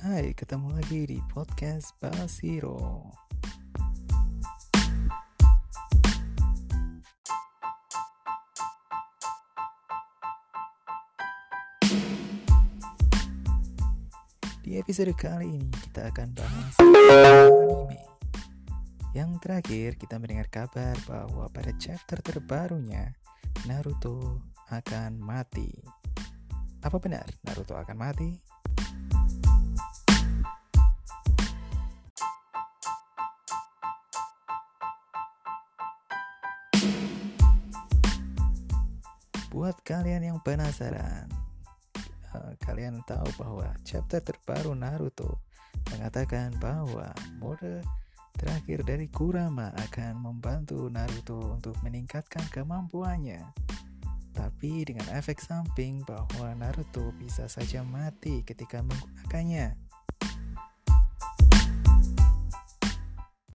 Hai, 0.00 0.32
ketemu 0.32 0.72
lagi 0.72 1.04
di 1.04 1.20
podcast 1.28 1.92
Basiro. 2.00 3.12
Di 14.64 14.80
episode 14.80 15.12
kali 15.12 15.60
ini 15.60 15.68
kita 15.68 16.08
akan 16.08 16.28
bahas 16.32 16.74
anime. 16.80 18.00
Yang 19.12 19.30
terakhir 19.44 20.00
kita 20.00 20.16
mendengar 20.16 20.48
kabar 20.48 20.96
bahwa 21.04 21.44
pada 21.52 21.76
chapter 21.76 22.24
terbarunya 22.24 23.12
Naruto 23.68 24.40
akan 24.72 25.20
mati. 25.20 25.68
Apa 26.80 26.96
benar 26.96 27.28
Naruto 27.44 27.76
akan 27.76 28.00
mati? 28.00 28.49
Buat 39.50 39.82
kalian 39.82 40.22
yang 40.22 40.38
penasaran, 40.46 41.26
uh, 42.38 42.54
kalian 42.62 43.02
tahu 43.02 43.26
bahwa 43.34 43.74
chapter 43.82 44.22
terbaru 44.22 44.78
Naruto 44.78 45.42
mengatakan 45.90 46.54
bahwa 46.62 47.10
mode 47.42 47.82
terakhir 48.38 48.86
dari 48.86 49.10
Kurama 49.10 49.74
akan 49.90 50.22
membantu 50.22 50.86
Naruto 50.86 51.58
untuk 51.58 51.74
meningkatkan 51.82 52.46
kemampuannya. 52.54 53.42
Tapi 54.30 54.86
dengan 54.86 55.10
efek 55.18 55.42
samping 55.42 56.06
bahwa 56.06 56.54
Naruto 56.54 57.10
bisa 57.18 57.50
saja 57.50 57.82
mati 57.82 58.46
ketika 58.46 58.86
menggunakannya. 58.86 59.89